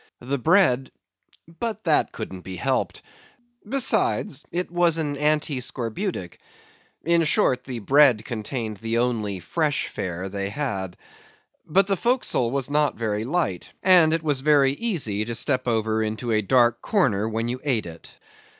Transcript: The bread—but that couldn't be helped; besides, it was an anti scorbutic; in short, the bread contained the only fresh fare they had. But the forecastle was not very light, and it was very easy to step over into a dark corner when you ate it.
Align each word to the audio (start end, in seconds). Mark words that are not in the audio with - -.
The 0.21 0.39
bread—but 0.39 1.83
that 1.83 2.11
couldn't 2.11 2.41
be 2.41 2.55
helped; 2.55 3.03
besides, 3.69 4.43
it 4.51 4.71
was 4.71 4.97
an 4.97 5.15
anti 5.15 5.59
scorbutic; 5.61 6.39
in 7.03 7.23
short, 7.23 7.65
the 7.65 7.77
bread 7.77 8.25
contained 8.25 8.77
the 8.77 8.97
only 8.97 9.39
fresh 9.39 9.89
fare 9.89 10.27
they 10.27 10.49
had. 10.49 10.97
But 11.67 11.85
the 11.85 11.97
forecastle 11.97 12.49
was 12.49 12.67
not 12.71 12.95
very 12.95 13.25
light, 13.25 13.71
and 13.83 14.11
it 14.11 14.23
was 14.23 14.41
very 14.41 14.71
easy 14.71 15.23
to 15.23 15.35
step 15.35 15.67
over 15.67 16.01
into 16.01 16.31
a 16.31 16.41
dark 16.41 16.81
corner 16.81 17.29
when 17.29 17.47
you 17.47 17.61
ate 17.63 17.85
it. 17.85 18.11